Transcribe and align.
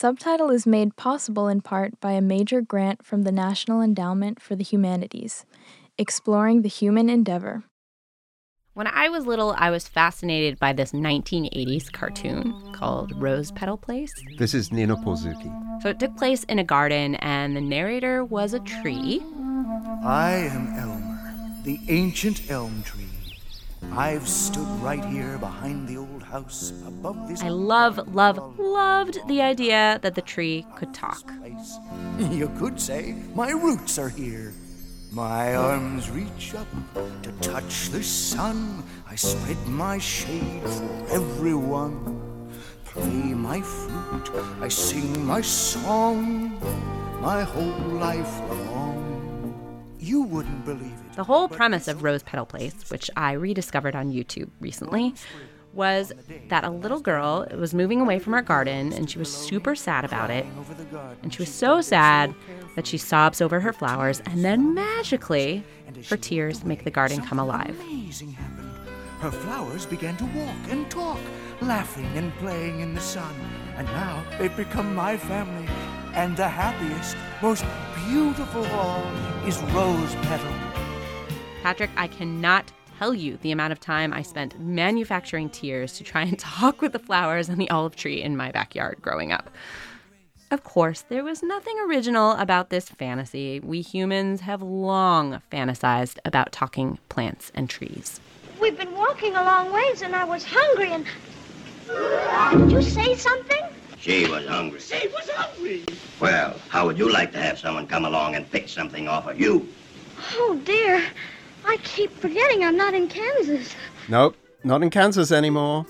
Subtitle 0.00 0.48
is 0.48 0.66
made 0.66 0.96
possible 0.96 1.46
in 1.46 1.60
part 1.60 2.00
by 2.00 2.12
a 2.12 2.22
major 2.22 2.62
grant 2.62 3.04
from 3.04 3.24
the 3.24 3.30
National 3.30 3.82
Endowment 3.82 4.40
for 4.40 4.56
the 4.56 4.64
Humanities, 4.64 5.44
exploring 5.98 6.62
the 6.62 6.70
human 6.70 7.10
endeavor. 7.10 7.64
When 8.72 8.86
I 8.86 9.10
was 9.10 9.26
little, 9.26 9.54
I 9.58 9.68
was 9.68 9.86
fascinated 9.86 10.58
by 10.58 10.72
this 10.72 10.92
1980s 10.92 11.92
cartoon 11.92 12.72
called 12.72 13.12
Rose 13.20 13.52
Petal 13.52 13.76
Place. 13.76 14.10
This 14.38 14.54
is 14.54 14.72
Nina 14.72 14.96
Porzucki. 14.96 15.82
So 15.82 15.90
it 15.90 16.00
took 16.00 16.16
place 16.16 16.44
in 16.44 16.58
a 16.58 16.64
garden, 16.64 17.16
and 17.16 17.54
the 17.54 17.60
narrator 17.60 18.24
was 18.24 18.54
a 18.54 18.60
tree. 18.60 19.20
I 20.02 20.48
am 20.50 20.78
Elmer, 20.78 21.62
the 21.64 21.78
ancient 21.88 22.50
elm 22.50 22.82
tree. 22.84 23.09
I've 23.92 24.28
stood 24.28 24.68
right 24.80 25.04
here 25.04 25.38
behind 25.38 25.88
the 25.88 25.96
old 25.96 26.22
house 26.22 26.72
above 26.86 27.28
this. 27.28 27.42
I 27.42 27.48
love, 27.48 28.14
love, 28.14 28.58
loved 28.58 29.18
the 29.26 29.42
idea 29.42 29.98
that 30.02 30.14
the 30.14 30.22
tree 30.22 30.66
could 30.76 30.94
talk. 30.94 31.30
You 32.18 32.48
could 32.58 32.80
say 32.80 33.16
my 33.34 33.50
roots 33.50 33.98
are 33.98 34.08
here. 34.08 34.52
My 35.10 35.56
arms 35.56 36.08
reach 36.10 36.54
up 36.54 36.68
to 37.22 37.32
touch 37.40 37.88
the 37.88 38.02
sun. 38.02 38.84
I 39.08 39.16
spread 39.16 39.58
my 39.66 39.98
shade 39.98 40.62
for 40.62 41.06
everyone. 41.10 42.20
Play 42.84 43.34
my 43.34 43.60
flute, 43.60 44.30
I 44.60 44.68
sing 44.68 45.24
my 45.24 45.40
song, 45.40 46.58
my 47.20 47.42
whole 47.42 47.88
life 47.98 48.40
long. 48.70 49.94
You 49.98 50.22
wouldn't 50.22 50.64
believe 50.64 50.98
it. 51.09 51.09
The 51.20 51.24
whole 51.24 51.48
premise 51.48 51.86
of 51.86 52.02
Rose 52.02 52.22
Petal 52.22 52.46
Place, 52.46 52.72
which 52.88 53.10
I 53.14 53.32
rediscovered 53.32 53.94
on 53.94 54.10
YouTube 54.10 54.48
recently, 54.58 55.14
was 55.74 56.14
that 56.48 56.64
a 56.64 56.70
little 56.70 56.98
girl 56.98 57.46
was 57.58 57.74
moving 57.74 58.00
away 58.00 58.18
from 58.18 58.32
her 58.32 58.40
garden 58.40 58.94
and 58.94 59.10
she 59.10 59.18
was 59.18 59.30
super 59.30 59.74
sad 59.74 60.06
about 60.06 60.30
it. 60.30 60.46
And 61.22 61.30
she 61.30 61.42
was 61.42 61.52
so 61.52 61.82
sad 61.82 62.34
that 62.74 62.86
she 62.86 62.96
sobs 62.96 63.42
over 63.42 63.60
her 63.60 63.74
flowers, 63.74 64.20
and 64.24 64.42
then 64.42 64.72
magically, 64.72 65.62
her 66.08 66.16
tears 66.16 66.64
make 66.64 66.84
the 66.84 66.90
garden 66.90 67.20
come 67.20 67.38
alive. 67.38 67.78
Her 69.18 69.30
flowers 69.30 69.84
began 69.84 70.16
to 70.16 70.24
walk 70.24 70.56
and 70.70 70.90
talk, 70.90 71.20
laughing 71.60 72.08
and 72.14 72.34
playing 72.36 72.80
in 72.80 72.94
the 72.94 73.00
sun. 73.02 73.34
And 73.76 73.86
now 73.88 74.24
they've 74.38 74.56
become 74.56 74.94
my 74.94 75.18
family. 75.18 75.68
And 76.14 76.34
the 76.34 76.48
happiest, 76.48 77.14
most 77.42 77.62
beautiful 78.08 78.64
of 78.64 78.72
all 78.72 79.04
is 79.46 79.60
Rose 79.74 80.14
Petal. 80.22 80.69
Patrick, 81.62 81.90
I 81.94 82.06
cannot 82.08 82.72
tell 82.98 83.12
you 83.12 83.36
the 83.42 83.52
amount 83.52 83.72
of 83.72 83.80
time 83.80 84.14
I 84.14 84.22
spent 84.22 84.58
manufacturing 84.58 85.50
tears 85.50 85.92
to 85.98 86.04
try 86.04 86.22
and 86.22 86.38
talk 86.38 86.80
with 86.80 86.92
the 86.92 86.98
flowers 86.98 87.50
and 87.50 87.60
the 87.60 87.68
olive 87.68 87.96
tree 87.96 88.22
in 88.22 88.34
my 88.34 88.50
backyard 88.50 88.96
growing 89.02 89.30
up. 89.30 89.50
Of 90.50 90.64
course, 90.64 91.02
there 91.10 91.22
was 91.22 91.42
nothing 91.42 91.78
original 91.86 92.32
about 92.32 92.70
this 92.70 92.88
fantasy. 92.88 93.60
We 93.60 93.82
humans 93.82 94.40
have 94.40 94.62
long 94.62 95.42
fantasized 95.52 96.18
about 96.24 96.50
talking 96.50 96.98
plants 97.10 97.52
and 97.54 97.68
trees. 97.68 98.20
We've 98.58 98.76
been 98.76 98.94
walking 98.96 99.36
a 99.36 99.44
long 99.44 99.70
ways 99.70 100.00
and 100.00 100.16
I 100.16 100.24
was 100.24 100.44
hungry 100.44 100.92
and. 100.92 101.04
Did 102.58 102.72
you 102.72 102.82
say 102.82 103.14
something? 103.14 103.62
She 103.98 104.26
was 104.28 104.46
hungry. 104.46 104.80
She 104.80 105.08
was 105.08 105.28
hungry. 105.28 105.84
Well, 106.20 106.58
how 106.68 106.86
would 106.86 106.98
you 106.98 107.12
like 107.12 107.32
to 107.32 107.38
have 107.38 107.58
someone 107.58 107.86
come 107.86 108.06
along 108.06 108.34
and 108.34 108.50
pick 108.50 108.68
something 108.68 109.08
off 109.08 109.28
of 109.28 109.38
you? 109.38 109.68
Oh 110.32 110.58
dear. 110.64 111.04
I 111.64 111.76
keep 111.84 112.10
forgetting 112.18 112.64
I'm 112.64 112.76
not 112.76 112.94
in 112.94 113.08
Kansas. 113.08 113.74
Nope, 114.08 114.36
not 114.64 114.82
in 114.82 114.90
Kansas 114.90 115.32
anymore. 115.32 115.86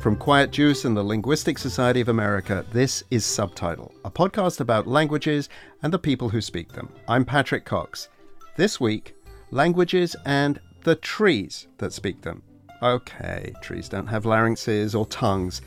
From 0.00 0.16
Quiet 0.16 0.50
Juice 0.50 0.86
and 0.86 0.96
the 0.96 1.02
Linguistic 1.02 1.58
Society 1.58 2.00
of 2.00 2.08
America, 2.08 2.64
this 2.72 3.04
is 3.10 3.26
Subtitle, 3.26 3.92
a 4.04 4.10
podcast 4.10 4.60
about 4.60 4.86
languages 4.86 5.50
and 5.82 5.92
the 5.92 5.98
people 5.98 6.30
who 6.30 6.40
speak 6.40 6.72
them. 6.72 6.88
I'm 7.06 7.24
Patrick 7.24 7.66
Cox. 7.66 8.08
This 8.56 8.80
week, 8.80 9.14
languages 9.50 10.16
and 10.24 10.58
the 10.84 10.96
trees 10.96 11.68
that 11.78 11.92
speak 11.92 12.22
them. 12.22 12.42
Okay, 12.82 13.52
trees 13.60 13.90
don't 13.90 14.06
have 14.06 14.24
larynxes 14.24 14.98
or 14.98 15.04
tongues, 15.06 15.60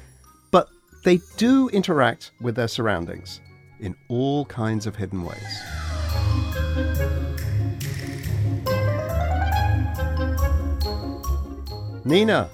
but 0.50 0.68
they 1.04 1.20
do 1.38 1.70
interact 1.70 2.32
with 2.42 2.56
their 2.56 2.68
surroundings 2.68 3.40
in 3.80 3.96
all 4.10 4.46
kinds 4.46 4.88
of 4.88 4.96
hidden 4.96 5.24
ways. 5.24 5.93
Nina, 12.06 12.50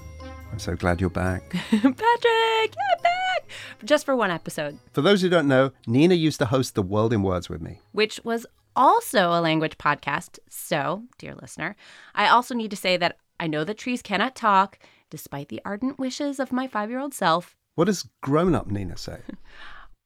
I'm 0.51 0.59
so 0.59 0.75
glad 0.75 1.01
you're 1.01 1.09
back. 1.09 1.49
Patrick, 1.71 1.81
you're 1.81 3.01
back! 3.01 3.49
Just 3.83 4.05
for 4.05 4.15
one 4.15 4.29
episode, 4.31 4.77
For 4.93 5.01
those 5.01 5.21
who 5.21 5.29
don't 5.29 5.47
know, 5.47 5.71
Nina 5.87 6.13
used 6.15 6.39
to 6.39 6.45
host 6.45 6.75
The 6.75 6.83
World 6.83 7.13
in 7.13 7.23
Words 7.23 7.49
with 7.49 7.61
me. 7.61 7.79
which 7.91 8.19
was 8.23 8.45
also 8.75 9.29
a 9.29 9.41
language 9.41 9.77
podcast. 9.77 10.37
So, 10.49 11.03
dear 11.17 11.33
listener, 11.35 11.75
I 12.13 12.27
also 12.27 12.53
need 12.53 12.69
to 12.71 12.77
say 12.77 12.97
that 12.97 13.17
I 13.39 13.47
know 13.47 13.63
that 13.63 13.77
trees 13.77 14.01
cannot 14.01 14.35
talk, 14.35 14.77
despite 15.09 15.49
the 15.49 15.61
ardent 15.65 15.97
wishes 15.97 16.39
of 16.39 16.51
my 16.51 16.67
five 16.67 16.89
year 16.89 16.99
old 16.99 17.13
self. 17.13 17.55
What 17.75 17.85
does 17.85 18.07
grown 18.21 18.53
up 18.55 18.67
Nina 18.67 18.97
say? 18.97 19.19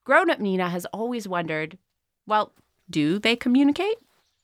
Grown 0.05 0.29
up 0.29 0.39
Nina 0.39 0.67
has 0.67 0.85
always 0.87 1.29
wondered 1.29 1.77
well, 2.27 2.51
do 2.89 3.19
they 3.19 3.37
communicate? 3.37 3.95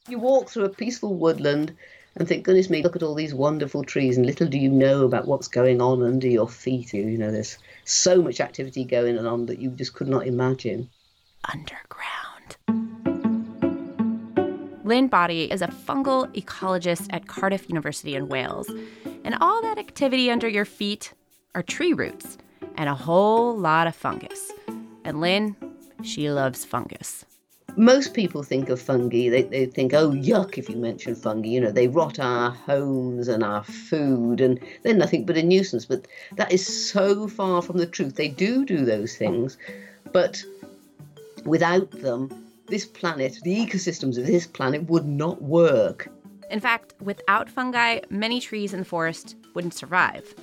You 0.07 0.17
walk 0.17 0.47
through 0.49 0.63
a 0.63 0.69
peaceful 0.69 1.15
woodland 1.15 1.75
and 2.15 2.27
think, 2.27 2.43
goodness 2.43 2.69
me, 2.69 2.83
look 2.83 2.95
at 2.95 3.03
all 3.03 3.15
these 3.15 3.33
wonderful 3.33 3.83
trees, 3.83 4.17
and 4.17 4.25
little 4.25 4.47
do 4.47 4.57
you 4.57 4.69
know 4.69 5.05
about 5.05 5.27
what's 5.27 5.47
going 5.47 5.81
on 5.81 6.03
under 6.03 6.27
your 6.27 6.47
feet. 6.49 6.93
You 6.93 7.17
know, 7.17 7.31
there's 7.31 7.57
so 7.85 8.21
much 8.21 8.39
activity 8.39 8.83
going 8.83 9.17
on 9.17 9.45
that 9.45 9.59
you 9.59 9.69
just 9.71 9.93
could 9.93 10.07
not 10.07 10.27
imagine. 10.27 10.89
underground. 11.45 12.57
Lynne 14.83 15.07
Boddy 15.07 15.51
is 15.51 15.61
a 15.61 15.67
fungal 15.67 16.33
ecologist 16.33 17.07
at 17.11 17.27
Cardiff 17.27 17.69
University 17.69 18.15
in 18.15 18.27
Wales. 18.27 18.67
And 19.23 19.35
all 19.39 19.61
that 19.61 19.77
activity 19.77 20.31
under 20.31 20.47
your 20.47 20.65
feet 20.65 21.13
are 21.53 21.61
tree 21.61 21.93
roots 21.93 22.39
and 22.75 22.89
a 22.89 22.95
whole 22.95 23.55
lot 23.55 23.85
of 23.85 23.95
fungus. 23.95 24.51
And 25.05 25.21
Lynne, 25.21 25.55
she 26.01 26.31
loves 26.31 26.65
fungus. 26.65 27.23
Most 27.77 28.13
people 28.13 28.43
think 28.43 28.69
of 28.69 28.81
fungi, 28.81 29.29
they, 29.29 29.43
they 29.43 29.65
think, 29.65 29.93
oh, 29.93 30.11
yuck, 30.11 30.57
if 30.57 30.69
you 30.69 30.75
mention 30.75 31.15
fungi. 31.15 31.49
You 31.49 31.61
know, 31.61 31.71
they 31.71 31.87
rot 31.87 32.19
our 32.19 32.51
homes 32.51 33.27
and 33.27 33.43
our 33.43 33.63
food, 33.63 34.41
and 34.41 34.59
they're 34.83 34.93
nothing 34.93 35.25
but 35.25 35.37
a 35.37 35.43
nuisance. 35.43 35.85
But 35.85 36.07
that 36.35 36.51
is 36.51 36.65
so 36.91 37.27
far 37.27 37.61
from 37.61 37.77
the 37.77 37.85
truth. 37.85 38.15
They 38.15 38.27
do 38.27 38.65
do 38.65 38.85
those 38.85 39.15
things, 39.15 39.57
but 40.11 40.43
without 41.45 41.91
them, 41.91 42.29
this 42.67 42.85
planet, 42.85 43.39
the 43.43 43.55
ecosystems 43.55 44.17
of 44.17 44.27
this 44.27 44.45
planet 44.45 44.89
would 44.89 45.05
not 45.05 45.41
work. 45.41 46.09
In 46.51 46.59
fact, 46.59 46.93
without 46.99 47.49
fungi, 47.49 47.99
many 48.09 48.39
trees 48.39 48.73
in 48.73 48.79
the 48.79 48.85
forest 48.85 49.35
wouldn't 49.53 49.73
survive. 49.73 50.33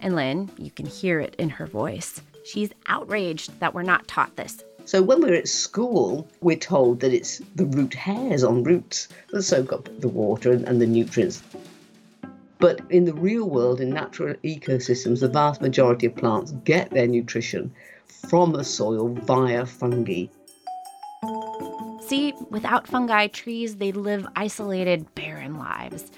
And 0.00 0.14
Lynne, 0.14 0.50
you 0.58 0.70
can 0.70 0.86
hear 0.86 1.20
it 1.20 1.34
in 1.38 1.48
her 1.48 1.66
voice. 1.66 2.22
She's 2.44 2.70
outraged 2.86 3.58
that 3.60 3.74
we're 3.74 3.82
not 3.82 4.06
taught 4.06 4.36
this. 4.36 4.62
So 4.86 5.02
when 5.02 5.20
we're 5.20 5.34
at 5.34 5.48
school, 5.48 6.28
we're 6.42 6.56
told 6.56 7.00
that 7.00 7.12
it's 7.12 7.38
the 7.56 7.66
root 7.66 7.92
hairs 7.92 8.44
on 8.44 8.62
roots 8.62 9.08
that 9.32 9.42
soak 9.42 9.72
up 9.72 9.88
the 10.00 10.06
water 10.06 10.52
and, 10.52 10.64
and 10.64 10.80
the 10.80 10.86
nutrients. 10.86 11.42
But 12.60 12.80
in 12.88 13.04
the 13.04 13.12
real 13.12 13.50
world, 13.50 13.80
in 13.80 13.90
natural 13.90 14.34
ecosystems, 14.44 15.20
the 15.20 15.28
vast 15.28 15.60
majority 15.60 16.06
of 16.06 16.14
plants 16.14 16.52
get 16.64 16.90
their 16.90 17.08
nutrition 17.08 17.74
from 18.28 18.52
the 18.52 18.62
soil 18.62 19.08
via 19.08 19.66
fungi. 19.66 20.26
See, 22.06 22.32
without 22.50 22.86
fungi, 22.86 23.26
trees, 23.26 23.76
they 23.78 23.90
live 23.90 24.24
isolated, 24.36 25.12
barren 25.16 25.58
lives. 25.58 26.12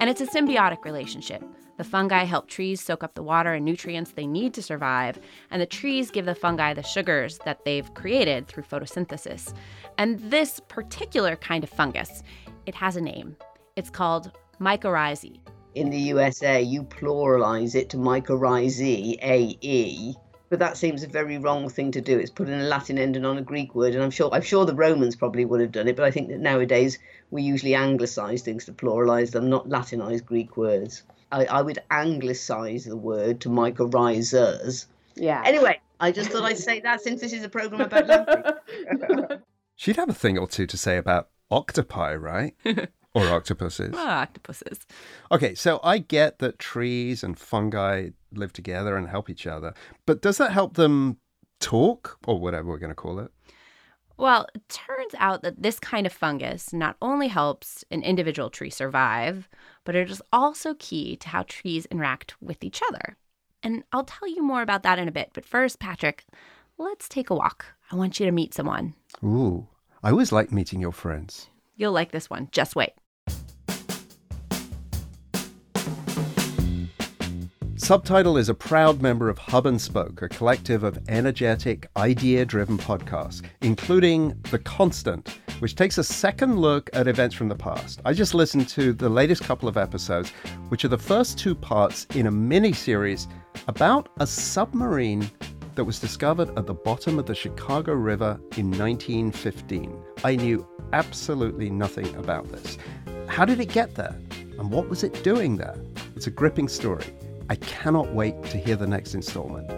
And 0.00 0.08
it's 0.08 0.22
a 0.22 0.26
symbiotic 0.26 0.84
relationship. 0.84 1.44
The 1.76 1.84
fungi 1.84 2.24
help 2.24 2.48
trees 2.48 2.82
soak 2.82 3.04
up 3.04 3.14
the 3.14 3.22
water 3.22 3.52
and 3.52 3.64
nutrients 3.64 4.12
they 4.12 4.26
need 4.26 4.54
to 4.54 4.62
survive, 4.62 5.18
and 5.50 5.60
the 5.60 5.66
trees 5.66 6.10
give 6.10 6.24
the 6.24 6.34
fungi 6.34 6.72
the 6.72 6.82
sugars 6.82 7.38
that 7.44 7.64
they've 7.64 7.92
created 7.94 8.48
through 8.48 8.62
photosynthesis. 8.62 9.54
And 9.98 10.18
this 10.18 10.58
particular 10.68 11.36
kind 11.36 11.62
of 11.62 11.70
fungus, 11.70 12.22
it 12.64 12.74
has 12.74 12.96
a 12.96 13.00
name. 13.00 13.36
It's 13.76 13.90
called 13.90 14.32
mycorrhiza. 14.58 15.38
In 15.74 15.90
the 15.90 15.98
USA, 15.98 16.60
you 16.60 16.82
pluralize 16.82 17.74
it 17.74 17.90
to 17.90 17.96
mycorrhizae, 17.96 19.18
A-E. 19.22 20.14
But 20.50 20.58
that 20.58 20.76
seems 20.76 21.02
a 21.02 21.06
very 21.06 21.38
wrong 21.38 21.68
thing 21.68 21.92
to 21.92 22.00
do. 22.00 22.18
It's 22.18 22.28
putting 22.28 22.60
a 22.60 22.64
Latin 22.64 22.98
ending 22.98 23.24
on 23.24 23.38
a 23.38 23.42
Greek 23.42 23.74
word, 23.74 23.94
and 23.94 24.02
I'm 24.02 24.10
sure 24.10 24.28
I'm 24.32 24.42
sure 24.42 24.66
the 24.66 24.74
Romans 24.74 25.14
probably 25.16 25.44
would 25.44 25.60
have 25.60 25.72
done 25.72 25.88
it. 25.88 25.96
But 25.96 26.04
I 26.04 26.10
think 26.10 26.28
that 26.28 26.40
nowadays 26.40 26.98
we 27.30 27.42
usually 27.42 27.76
anglicize 27.76 28.42
things 28.42 28.64
to 28.64 28.72
pluralize 28.72 29.30
them, 29.30 29.48
not 29.48 29.68
Latinize 29.68 30.24
Greek 30.24 30.56
words. 30.56 31.04
I, 31.32 31.44
I 31.44 31.62
would 31.62 31.78
anglicize 31.90 32.84
the 32.84 32.96
word 32.96 33.40
to 33.42 33.48
mycorrhizas. 33.48 34.86
Yeah. 35.14 35.40
Anyway, 35.44 35.80
I 36.00 36.10
just 36.10 36.30
thought 36.30 36.44
I'd 36.44 36.58
say 36.58 36.80
that 36.80 37.00
since 37.00 37.20
this 37.20 37.32
is 37.32 37.44
a 37.44 37.48
program 37.48 37.82
about 37.82 38.08
language. 38.08 39.40
She'd 39.76 39.96
have 39.96 40.08
a 40.08 40.14
thing 40.14 40.36
or 40.36 40.48
two 40.48 40.66
to 40.66 40.76
say 40.76 40.96
about 40.96 41.28
octopi, 41.50 42.14
right? 42.14 42.54
Or 43.14 43.26
octopuses. 43.28 43.92
Well, 43.92 44.06
octopuses. 44.06 44.86
Okay, 45.32 45.54
so 45.54 45.80
I 45.82 45.98
get 45.98 46.38
that 46.38 46.58
trees 46.58 47.24
and 47.24 47.38
fungi 47.38 48.10
live 48.32 48.52
together 48.52 48.96
and 48.96 49.08
help 49.08 49.28
each 49.28 49.46
other, 49.46 49.74
but 50.06 50.22
does 50.22 50.38
that 50.38 50.52
help 50.52 50.74
them 50.74 51.18
talk 51.58 52.18
or 52.26 52.38
whatever 52.38 52.68
we're 52.68 52.78
going 52.78 52.90
to 52.90 52.94
call 52.94 53.18
it? 53.18 53.30
Well, 54.16 54.46
it 54.54 54.68
turns 54.68 55.14
out 55.18 55.42
that 55.42 55.62
this 55.62 55.80
kind 55.80 56.06
of 56.06 56.12
fungus 56.12 56.72
not 56.72 56.96
only 57.00 57.28
helps 57.28 57.84
an 57.90 58.02
individual 58.02 58.50
tree 58.50 58.70
survive, 58.70 59.48
but 59.84 59.96
it 59.96 60.10
is 60.10 60.22
also 60.32 60.74
key 60.74 61.16
to 61.16 61.28
how 61.30 61.44
trees 61.48 61.86
interact 61.86 62.34
with 62.40 62.62
each 62.62 62.82
other. 62.88 63.16
And 63.62 63.82
I'll 63.92 64.04
tell 64.04 64.28
you 64.28 64.42
more 64.42 64.62
about 64.62 64.82
that 64.84 64.98
in 64.98 65.08
a 65.08 65.12
bit. 65.12 65.30
But 65.32 65.44
first, 65.44 65.78
Patrick, 65.78 66.24
let's 66.78 67.08
take 67.08 67.30
a 67.30 67.34
walk. 67.34 67.66
I 67.90 67.96
want 67.96 68.20
you 68.20 68.26
to 68.26 68.32
meet 68.32 68.54
someone. 68.54 68.94
Ooh, 69.24 69.66
I 70.02 70.10
always 70.10 70.32
like 70.32 70.52
meeting 70.52 70.80
your 70.80 70.92
friends. 70.92 71.49
You'll 71.80 71.92
like 71.92 72.12
this 72.12 72.28
one. 72.28 72.48
Just 72.52 72.76
wait. 72.76 72.90
Subtitle 77.76 78.36
is 78.36 78.50
a 78.50 78.54
proud 78.54 79.00
member 79.00 79.30
of 79.30 79.38
Hub 79.38 79.64
and 79.64 79.80
Spoke, 79.80 80.20
a 80.20 80.28
collective 80.28 80.84
of 80.84 80.98
energetic, 81.08 81.88
idea 81.96 82.44
driven 82.44 82.76
podcasts, 82.76 83.42
including 83.62 84.38
The 84.50 84.58
Constant, 84.58 85.40
which 85.60 85.74
takes 85.74 85.96
a 85.96 86.04
second 86.04 86.60
look 86.60 86.90
at 86.92 87.08
events 87.08 87.34
from 87.34 87.48
the 87.48 87.54
past. 87.54 88.02
I 88.04 88.12
just 88.12 88.34
listened 88.34 88.68
to 88.68 88.92
the 88.92 89.08
latest 89.08 89.42
couple 89.42 89.66
of 89.66 89.78
episodes, 89.78 90.32
which 90.68 90.84
are 90.84 90.88
the 90.88 90.98
first 90.98 91.38
two 91.38 91.54
parts 91.54 92.06
in 92.14 92.26
a 92.26 92.30
mini 92.30 92.74
series 92.74 93.26
about 93.68 94.10
a 94.20 94.26
submarine 94.26 95.30
that 95.74 95.84
was 95.84 95.98
discovered 95.98 96.56
at 96.58 96.66
the 96.66 96.74
bottom 96.74 97.18
of 97.18 97.26
the 97.26 97.34
Chicago 97.34 97.92
River 97.92 98.40
in 98.56 98.70
1915. 98.70 100.02
I 100.24 100.36
knew 100.36 100.66
absolutely 100.92 101.70
nothing 101.70 102.14
about 102.16 102.50
this. 102.50 102.78
How 103.26 103.44
did 103.44 103.60
it 103.60 103.72
get 103.72 103.94
there? 103.94 104.18
And 104.58 104.70
what 104.70 104.88
was 104.88 105.04
it 105.04 105.22
doing 105.22 105.56
there? 105.56 105.76
It's 106.16 106.26
a 106.26 106.30
gripping 106.30 106.68
story. 106.68 107.04
I 107.48 107.56
cannot 107.56 108.12
wait 108.12 108.42
to 108.44 108.58
hear 108.58 108.76
the 108.76 108.86
next 108.86 109.14
installment. 109.14 109.70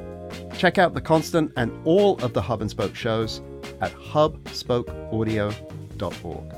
Check 0.58 0.78
out 0.78 0.94
The 0.94 1.00
Constant 1.00 1.52
and 1.56 1.72
all 1.86 2.22
of 2.22 2.32
the 2.32 2.42
Hub 2.42 2.60
and 2.60 2.70
Spoke 2.70 2.94
shows 2.94 3.42
at 3.80 3.92
hubspokeaudio.org. 3.92 6.54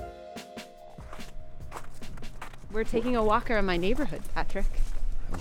We're 2.72 2.84
taking 2.84 3.16
a 3.16 3.22
walk 3.22 3.50
around 3.50 3.66
my 3.66 3.76
neighborhood, 3.76 4.22
Patrick. 4.34 4.64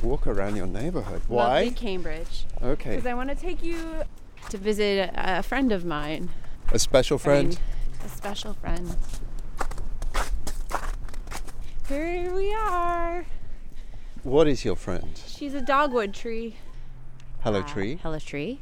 Walk 0.02 0.28
around 0.28 0.56
your 0.56 0.68
neighborhood. 0.68 1.22
Why? 1.28 1.64
Lovely 1.64 1.72
Cambridge. 1.72 2.46
Okay. 2.62 2.92
Because 2.92 3.06
I 3.06 3.14
want 3.14 3.30
to 3.30 3.36
take 3.36 3.64
you 3.64 4.04
to 4.50 4.58
visit 4.58 5.10
a 5.16 5.44
friend 5.44 5.72
of 5.72 5.86
mine. 5.86 6.30
A 6.72 6.80
special 6.80 7.16
I 7.16 7.20
friend? 7.22 7.50
mean, 7.50 7.58
a 8.06 8.10
special 8.10 8.54
friend. 8.54 8.96
Here 11.88 12.34
we 12.34 12.54
are. 12.54 13.26
What 14.24 14.48
is 14.48 14.66
your 14.66 14.76
friend? 14.76 15.22
She's 15.28 15.54
a 15.54 15.62
dogwood 15.62 16.14
tree. 16.14 16.56
Hello, 17.42 17.60
Uh, 17.60 17.68
tree. 17.68 18.00
Hello, 18.02 18.20
tree. 18.20 18.60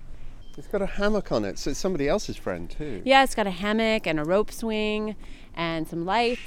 It's 0.57 0.67
got 0.67 0.81
a 0.81 0.85
hammock 0.87 1.31
on 1.31 1.45
it, 1.45 1.57
so 1.57 1.69
it's 1.69 1.79
somebody 1.79 2.07
else's 2.09 2.35
friend 2.35 2.69
too. 2.69 3.01
Yeah, 3.05 3.23
it's 3.23 3.35
got 3.35 3.47
a 3.47 3.51
hammock 3.51 4.05
and 4.05 4.19
a 4.19 4.23
rope 4.25 4.51
swing 4.51 5.15
and 5.55 5.87
some 5.87 6.05
lights. 6.05 6.41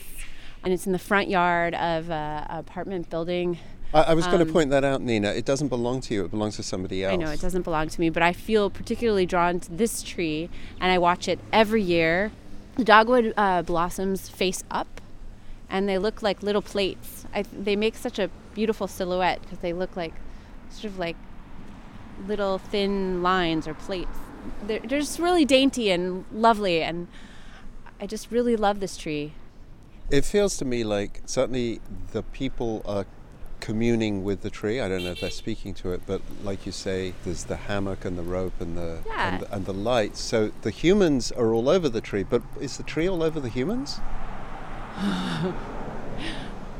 And 0.62 0.72
it's 0.72 0.86
in 0.86 0.92
the 0.92 0.98
front 0.98 1.28
yard 1.28 1.74
of 1.74 2.10
an 2.10 2.46
apartment 2.50 3.08
building. 3.10 3.58
I, 3.94 4.02
I 4.02 4.14
was 4.14 4.26
going 4.26 4.40
to 4.40 4.44
Um, 4.44 4.52
point 4.52 4.70
that 4.70 4.84
out, 4.84 5.00
Nina. 5.00 5.30
It 5.30 5.44
doesn't 5.44 5.68
belong 5.68 6.00
to 6.02 6.14
you. 6.14 6.24
It 6.24 6.30
belongs 6.30 6.56
to 6.56 6.62
somebody 6.62 7.04
else. 7.04 7.12
I 7.12 7.16
know 7.16 7.30
it 7.30 7.40
doesn't 7.40 7.62
belong 7.62 7.88
to 7.88 8.00
me, 8.00 8.10
but 8.10 8.22
I 8.22 8.32
feel 8.32 8.68
particularly 8.68 9.24
drawn 9.24 9.60
to 9.60 9.70
this 9.72 10.02
tree, 10.02 10.50
and 10.80 10.90
I 10.90 10.98
watch 10.98 11.28
it 11.28 11.38
every 11.52 11.82
year. 11.82 12.32
The 12.76 12.84
dogwood 12.84 13.32
uh, 13.36 13.62
blossoms 13.62 14.28
face 14.28 14.64
up, 14.70 15.00
and 15.70 15.88
they 15.88 15.96
look 15.96 16.22
like 16.22 16.42
little 16.42 16.62
plates. 16.62 17.24
I, 17.32 17.42
they 17.42 17.76
make 17.76 17.94
such 17.94 18.18
a 18.18 18.28
beautiful 18.54 18.88
silhouette 18.88 19.40
because 19.42 19.58
they 19.58 19.72
look 19.72 19.96
like 19.96 20.14
sort 20.70 20.86
of 20.86 20.98
like 20.98 21.16
little 22.26 22.58
thin 22.58 23.22
lines 23.22 23.68
or 23.68 23.74
plates. 23.74 24.18
They're, 24.66 24.80
they're 24.80 25.00
just 25.00 25.18
really 25.18 25.44
dainty 25.44 25.90
and 25.90 26.24
lovely, 26.32 26.82
and 26.82 27.06
I 28.00 28.06
just 28.06 28.30
really 28.30 28.56
love 28.56 28.80
this 28.80 28.96
tree. 28.96 29.34
It 30.10 30.24
feels 30.24 30.56
to 30.58 30.64
me 30.64 30.84
like 30.84 31.22
certainly 31.26 31.80
the 32.12 32.22
people 32.22 32.82
are 32.84 33.06
communing 33.64 34.22
with 34.22 34.42
the 34.42 34.50
tree. 34.50 34.78
I 34.78 34.90
don't 34.90 35.02
know 35.04 35.12
if 35.12 35.22
they're 35.22 35.30
speaking 35.30 35.72
to 35.74 35.92
it, 35.92 36.02
but 36.04 36.20
like 36.42 36.66
you 36.66 36.72
say, 36.72 37.14
there's 37.24 37.44
the 37.44 37.56
hammock 37.56 38.04
and 38.04 38.18
the 38.18 38.22
rope 38.22 38.60
and 38.60 38.76
the 38.76 38.98
Yeah. 39.06 39.32
and, 39.32 39.42
the, 39.42 39.54
and 39.54 39.64
the 39.64 39.72
lights. 39.72 40.20
So 40.20 40.52
the 40.60 40.70
humans 40.70 41.32
are 41.32 41.54
all 41.54 41.70
over 41.70 41.88
the 41.88 42.02
tree, 42.02 42.24
but 42.24 42.42
is 42.60 42.76
the 42.76 42.82
tree 42.82 43.08
all 43.08 43.22
over 43.22 43.40
the 43.40 43.48
humans? 43.48 44.00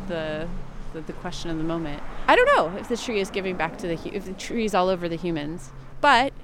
the, 0.08 0.46
the 0.92 1.00
the 1.00 1.12
question 1.14 1.50
of 1.50 1.56
the 1.56 1.64
moment. 1.64 2.02
I 2.28 2.36
don't 2.36 2.54
know 2.54 2.76
if 2.78 2.90
the 2.90 2.98
tree 2.98 3.18
is 3.18 3.30
giving 3.30 3.56
back 3.56 3.78
to 3.78 3.86
the 3.86 4.14
if 4.14 4.26
the 4.26 4.34
tree 4.34 4.66
is 4.66 4.74
all 4.74 4.90
over 4.90 5.08
the 5.08 5.16
humans, 5.16 5.70
but 6.02 6.34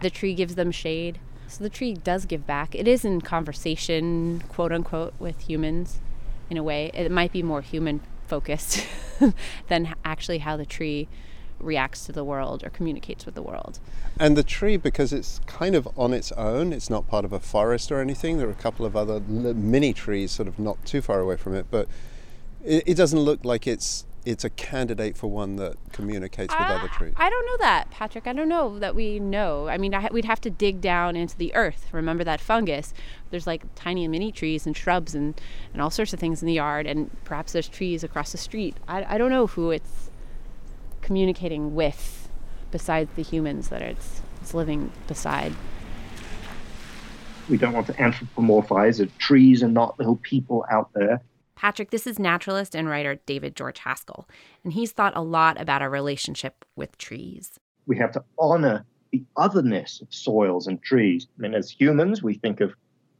the 0.00 0.08
tree 0.08 0.32
gives 0.34 0.54
them 0.54 0.70
shade. 0.70 1.20
So 1.46 1.62
the 1.62 1.68
tree 1.70 1.92
does 1.92 2.24
give 2.24 2.46
back. 2.46 2.74
It 2.74 2.88
is 2.88 3.04
in 3.04 3.20
conversation, 3.20 4.42
quote 4.48 4.72
unquote, 4.72 5.12
with 5.18 5.42
humans 5.42 6.00
in 6.48 6.56
a 6.56 6.62
way. 6.62 6.90
It 6.94 7.10
might 7.10 7.32
be 7.32 7.42
more 7.42 7.60
human 7.60 8.00
focused 8.30 8.86
than 9.68 9.94
actually 10.04 10.38
how 10.38 10.56
the 10.56 10.64
tree 10.64 11.08
reacts 11.58 12.06
to 12.06 12.12
the 12.12 12.24
world 12.24 12.62
or 12.64 12.70
communicates 12.70 13.26
with 13.26 13.34
the 13.34 13.42
world. 13.42 13.80
And 14.18 14.36
the 14.36 14.42
tree, 14.42 14.76
because 14.76 15.12
it's 15.12 15.40
kind 15.46 15.74
of 15.74 15.88
on 15.98 16.14
its 16.14 16.32
own, 16.32 16.72
it's 16.72 16.88
not 16.88 17.08
part 17.08 17.24
of 17.24 17.32
a 17.32 17.40
forest 17.40 17.90
or 17.92 18.00
anything. 18.00 18.38
There 18.38 18.48
are 18.48 18.52
a 18.52 18.64
couple 18.66 18.86
of 18.86 18.96
other 18.96 19.20
mini 19.20 19.92
trees, 19.92 20.30
sort 20.30 20.48
of 20.48 20.58
not 20.58 20.82
too 20.86 21.02
far 21.02 21.20
away 21.20 21.36
from 21.36 21.54
it, 21.54 21.66
but 21.70 21.88
it, 22.64 22.84
it 22.86 22.94
doesn't 22.94 23.18
look 23.18 23.44
like 23.44 23.66
it's 23.66 24.06
it's 24.24 24.44
a 24.44 24.50
candidate 24.50 25.16
for 25.16 25.28
one 25.28 25.56
that 25.56 25.76
communicates 25.92 26.52
with 26.52 26.62
other 26.62 26.88
ah, 26.92 26.96
trees. 26.96 27.14
I 27.16 27.30
don't 27.30 27.46
know 27.46 27.56
that, 27.60 27.90
Patrick. 27.90 28.26
I 28.26 28.32
don't 28.32 28.48
know 28.48 28.78
that 28.78 28.94
we 28.94 29.18
know. 29.18 29.68
I 29.68 29.78
mean, 29.78 29.94
I, 29.94 30.08
we'd 30.12 30.26
have 30.26 30.40
to 30.42 30.50
dig 30.50 30.80
down 30.80 31.16
into 31.16 31.36
the 31.36 31.54
earth. 31.54 31.88
Remember 31.92 32.22
that 32.24 32.40
fungus? 32.40 32.92
There's 33.30 33.46
like 33.46 33.62
tiny 33.74 34.04
and 34.04 34.12
mini 34.12 34.30
trees 34.30 34.66
and 34.66 34.76
shrubs 34.76 35.14
and, 35.14 35.40
and 35.72 35.80
all 35.80 35.90
sorts 35.90 36.12
of 36.12 36.20
things 36.20 36.42
in 36.42 36.46
the 36.46 36.54
yard, 36.54 36.86
and 36.86 37.10
perhaps 37.24 37.52
there's 37.52 37.68
trees 37.68 38.04
across 38.04 38.32
the 38.32 38.38
street. 38.38 38.76
I, 38.86 39.14
I 39.14 39.18
don't 39.18 39.30
know 39.30 39.46
who 39.46 39.70
it's 39.70 40.10
communicating 41.00 41.74
with 41.74 42.28
besides 42.70 43.10
the 43.16 43.22
humans 43.22 43.68
that 43.68 43.82
it's, 43.82 44.20
it's 44.42 44.52
living 44.52 44.92
beside. 45.06 45.54
We 47.48 47.56
don't 47.56 47.72
want 47.72 47.86
to 47.88 47.94
anthropomorphize 47.94 48.98
that 48.98 49.18
trees 49.18 49.62
are 49.62 49.68
not 49.68 49.98
little 49.98 50.16
people 50.16 50.64
out 50.70 50.90
there. 50.94 51.20
Patrick, 51.60 51.90
this 51.90 52.06
is 52.06 52.18
naturalist 52.18 52.74
and 52.74 52.88
writer 52.88 53.20
David 53.26 53.54
George 53.54 53.80
Haskell, 53.80 54.26
and 54.64 54.72
he's 54.72 54.92
thought 54.92 55.14
a 55.14 55.20
lot 55.20 55.60
about 55.60 55.82
our 55.82 55.90
relationship 55.90 56.64
with 56.74 56.96
trees. 56.96 57.60
We 57.86 57.98
have 57.98 58.12
to 58.12 58.24
honor 58.38 58.86
the 59.12 59.22
otherness 59.36 60.00
of 60.00 60.08
soils 60.10 60.66
and 60.66 60.82
trees. 60.82 61.26
I 61.38 61.42
mean, 61.42 61.52
as 61.52 61.70
humans, 61.70 62.22
we 62.22 62.32
think 62.32 62.62
of 62.62 62.72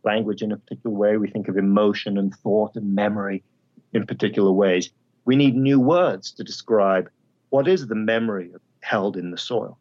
language 0.05 0.41
in 0.41 0.53
a 0.53 0.57
particular 0.57 0.97
way, 0.97 1.19
we 1.19 1.29
think 1.29 1.49
of 1.49 1.59
emotion 1.59 2.17
and 2.17 2.35
thought 2.35 2.77
and 2.77 2.95
memory 2.95 3.45
in 3.93 4.07
particular 4.07 4.53
ways. 4.53 4.89
We 5.27 5.37
need 5.37 5.55
new 5.55 5.79
words 5.79 6.33
to 6.33 6.43
describe 6.43 7.11
what 7.51 7.69
is 7.69 7.89
the 7.89 7.95
memory 7.95 8.53
held 8.81 9.19
in 9.19 9.33
the 9.33 9.39
soil. 9.39 9.79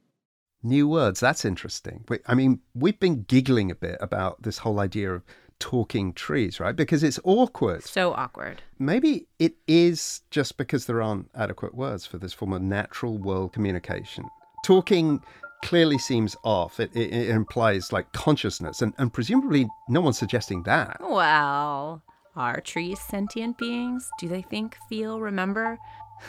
New 0.64 0.86
words, 0.90 1.22
that's 1.22 1.46
interesting. 1.46 2.04
I 2.26 2.36
mean, 2.36 2.60
we've 2.76 3.00
been 3.00 3.24
giggling 3.24 3.72
a 3.72 3.76
bit 3.76 4.00
about 4.02 4.44
this 4.44 4.58
whole 4.58 4.82
idea 4.82 5.14
of 5.14 5.24
talking 5.60 6.14
trees, 6.14 6.60
right? 6.60 6.76
Because 6.76 7.04
it's 7.04 7.20
awkward. 7.24 7.84
So 7.84 8.14
awkward. 8.14 8.62
Maybe 8.78 9.28
it 9.38 9.56
is 9.68 10.22
just 10.32 10.58
because 10.58 10.86
there 10.86 11.02
aren't 11.02 11.30
adequate 11.36 11.76
words 11.76 12.06
for 12.06 12.18
this 12.18 12.34
form 12.34 12.54
of 12.54 12.62
natural 12.62 13.18
world 13.18 13.54
communication. 13.54 14.26
Talking 14.64 15.22
clearly 15.64 15.98
seems 15.98 16.36
off. 16.44 16.80
It, 16.80 16.96
it, 16.96 17.14
it 17.14 17.30
implies 17.30 17.92
like 17.92 18.12
consciousness, 18.14 18.82
and, 18.82 18.94
and 18.98 19.12
presumably 19.12 19.68
no 19.88 20.02
one's 20.02 20.18
suggesting 20.18 20.64
that. 20.64 20.98
Well, 21.02 22.02
are 22.36 22.62
trees 22.62 23.00
sentient 23.00 23.58
beings? 23.58 24.10
Do 24.20 24.28
they 24.28 24.42
think, 24.42 24.78
feel, 24.88 25.20
remember? 25.20 25.78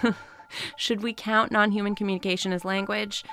Should 0.77 1.03
we 1.03 1.13
count 1.13 1.53
non 1.53 1.71
human 1.71 1.95
communication 1.95 2.53
as 2.53 2.65
language? 2.65 3.25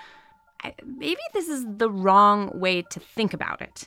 I, 0.63 0.73
maybe 0.85 1.21
this 1.33 1.47
is 1.47 1.65
the 1.67 1.89
wrong 1.89 2.51
way 2.53 2.81
to 2.81 2.99
think 2.99 3.33
about 3.33 3.61
it. 3.61 3.85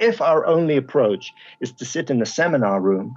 If 0.00 0.20
our 0.22 0.46
only 0.46 0.76
approach 0.76 1.32
is 1.60 1.72
to 1.72 1.84
sit 1.84 2.10
in 2.10 2.20
a 2.22 2.26
seminar 2.26 2.80
room 2.80 3.14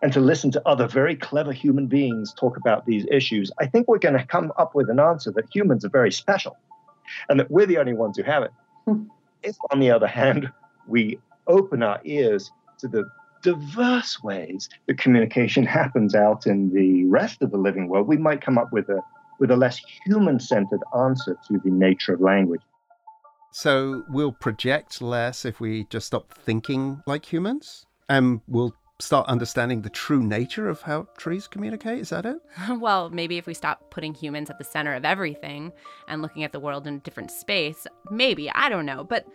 and 0.00 0.12
to 0.12 0.20
listen 0.20 0.50
to 0.52 0.62
other 0.66 0.86
very 0.86 1.16
clever 1.16 1.52
human 1.52 1.88
beings 1.88 2.32
talk 2.38 2.56
about 2.56 2.86
these 2.86 3.04
issues, 3.10 3.50
I 3.58 3.66
think 3.66 3.88
we're 3.88 3.98
going 3.98 4.16
to 4.16 4.24
come 4.24 4.52
up 4.56 4.74
with 4.74 4.88
an 4.88 5.00
answer 5.00 5.32
that 5.32 5.46
humans 5.52 5.84
are 5.84 5.90
very 5.90 6.12
special 6.12 6.56
and 7.28 7.38
that 7.40 7.50
we're 7.50 7.66
the 7.66 7.78
only 7.78 7.92
ones 7.92 8.16
who 8.16 8.22
have 8.22 8.44
it. 8.44 8.52
Hmm. 8.86 9.04
if, 9.42 9.56
on 9.70 9.80
the 9.80 9.90
other 9.90 10.06
hand, 10.06 10.50
we 10.86 11.18
open 11.46 11.82
our 11.82 12.00
ears 12.04 12.50
to 12.78 12.88
the 12.88 13.04
diverse 13.42 14.22
ways 14.22 14.68
that 14.86 14.98
communication 14.98 15.64
happens 15.66 16.14
out 16.14 16.46
in 16.46 16.72
the 16.72 17.04
rest 17.06 17.42
of 17.42 17.50
the 17.50 17.56
living 17.56 17.88
world, 17.88 18.06
we 18.06 18.16
might 18.16 18.40
come 18.40 18.58
up 18.58 18.72
with 18.72 18.88
a 18.88 19.00
with 19.38 19.50
a 19.50 19.56
less 19.56 19.80
human-centered 20.04 20.82
answer 20.96 21.36
to 21.48 21.58
the 21.64 21.70
nature 21.70 22.14
of 22.14 22.20
language. 22.20 22.60
So 23.52 24.04
we'll 24.08 24.32
project 24.32 25.02
less 25.02 25.44
if 25.44 25.60
we 25.60 25.84
just 25.90 26.06
stop 26.06 26.32
thinking 26.32 27.02
like 27.06 27.30
humans, 27.30 27.86
and 28.08 28.40
we'll 28.48 28.74
start 29.02 29.26
understanding 29.28 29.82
the 29.82 29.90
true 29.90 30.22
nature 30.22 30.68
of 30.68 30.82
how 30.82 31.08
trees 31.16 31.48
communicate? 31.48 31.98
Is 31.98 32.10
that 32.10 32.24
it? 32.24 32.36
well, 32.78 33.10
maybe 33.10 33.36
if 33.36 33.46
we 33.46 33.54
stop 33.54 33.90
putting 33.90 34.14
humans 34.14 34.48
at 34.48 34.58
the 34.58 34.64
center 34.64 34.94
of 34.94 35.04
everything 35.04 35.72
and 36.08 36.22
looking 36.22 36.44
at 36.44 36.52
the 36.52 36.60
world 36.60 36.86
in 36.86 36.94
a 36.94 37.00
different 37.00 37.30
space, 37.30 37.86
maybe, 38.10 38.50
I 38.50 38.68
don't 38.68 38.86
know. 38.86 39.04
But 39.04 39.26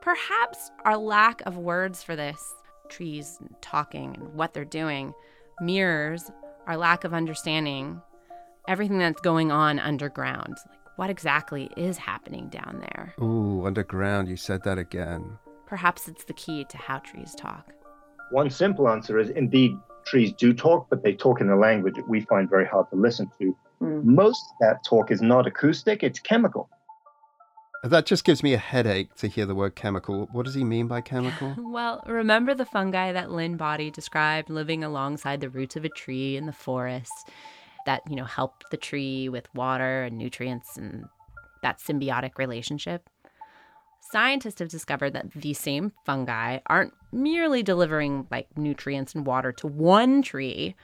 perhaps 0.00 0.70
our 0.84 0.96
lack 0.96 1.42
of 1.42 1.56
words 1.58 2.02
for 2.02 2.16
this, 2.16 2.54
trees 2.88 3.38
talking 3.60 4.16
and 4.16 4.34
what 4.34 4.54
they're 4.54 4.64
doing, 4.64 5.12
mirrors 5.60 6.30
our 6.66 6.76
lack 6.76 7.04
of 7.04 7.12
understanding 7.12 8.00
everything 8.68 8.98
that's 8.98 9.20
going 9.20 9.52
on 9.52 9.78
underground. 9.78 10.56
Like, 10.68 10.79
what 10.96 11.10
exactly 11.10 11.70
is 11.76 11.98
happening 11.98 12.48
down 12.48 12.80
there? 12.80 13.14
Ooh, 13.20 13.66
underground, 13.66 14.28
you 14.28 14.36
said 14.36 14.62
that 14.64 14.78
again. 14.78 15.38
Perhaps 15.66 16.08
it's 16.08 16.24
the 16.24 16.32
key 16.32 16.64
to 16.64 16.76
how 16.76 16.98
trees 16.98 17.34
talk. 17.34 17.72
One 18.30 18.50
simple 18.50 18.88
answer 18.88 19.18
is 19.18 19.30
indeed, 19.30 19.76
trees 20.04 20.32
do 20.32 20.52
talk, 20.52 20.88
but 20.90 21.02
they 21.02 21.14
talk 21.14 21.40
in 21.40 21.50
a 21.50 21.56
language 21.56 21.94
that 21.94 22.08
we 22.08 22.20
find 22.22 22.48
very 22.48 22.66
hard 22.66 22.88
to 22.90 22.96
listen 22.96 23.30
to. 23.38 23.56
Mm. 23.82 24.04
Most 24.04 24.44
of 24.52 24.56
that 24.60 24.84
talk 24.84 25.10
is 25.10 25.22
not 25.22 25.46
acoustic, 25.46 26.02
it's 26.02 26.18
chemical. 26.18 26.68
That 27.82 28.04
just 28.04 28.24
gives 28.24 28.42
me 28.42 28.52
a 28.52 28.58
headache 28.58 29.14
to 29.16 29.26
hear 29.26 29.46
the 29.46 29.54
word 29.54 29.74
chemical. 29.74 30.28
What 30.32 30.44
does 30.44 30.54
he 30.54 30.64
mean 30.64 30.86
by 30.86 31.00
chemical? 31.00 31.54
well, 31.58 32.02
remember 32.06 32.54
the 32.54 32.66
fungi 32.66 33.12
that 33.12 33.30
Lynne 33.30 33.56
Boddy 33.56 33.90
described 33.90 34.50
living 34.50 34.84
alongside 34.84 35.40
the 35.40 35.48
roots 35.48 35.76
of 35.76 35.84
a 35.86 35.88
tree 35.88 36.36
in 36.36 36.44
the 36.44 36.52
forest 36.52 37.30
that, 37.86 38.02
you 38.08 38.16
know, 38.16 38.24
help 38.24 38.64
the 38.70 38.76
tree 38.76 39.28
with 39.28 39.52
water 39.54 40.04
and 40.04 40.18
nutrients 40.18 40.76
and 40.76 41.04
that 41.62 41.78
symbiotic 41.78 42.38
relationship? 42.38 43.08
Scientists 44.12 44.58
have 44.58 44.68
discovered 44.68 45.12
that 45.12 45.30
these 45.32 45.58
same 45.58 45.92
fungi 46.04 46.58
aren't 46.66 46.92
merely 47.12 47.62
delivering 47.62 48.26
like 48.30 48.48
nutrients 48.56 49.14
and 49.14 49.26
water 49.26 49.52
to 49.52 49.66
one 49.66 50.22
tree, 50.22 50.74